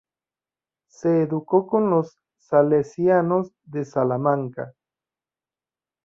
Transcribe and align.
Se 0.87 1.21
educó 1.21 1.67
con 1.67 1.91
los 1.91 2.17
Salesianos 2.39 3.51
de 3.65 3.85
Salamanca. 3.85 4.73